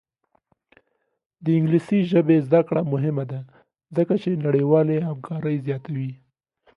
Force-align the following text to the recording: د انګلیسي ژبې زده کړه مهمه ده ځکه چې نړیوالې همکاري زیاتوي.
د 1.43 1.45
انګلیسي 1.57 1.99
ژبې 2.11 2.37
زده 2.47 2.61
کړه 2.67 2.81
مهمه 2.93 3.23
ده 3.31 3.39
ځکه 3.95 4.13
چې 4.21 4.41
نړیوالې 4.45 4.97
همکاري 5.09 5.55
زیاتوي. 5.65 6.11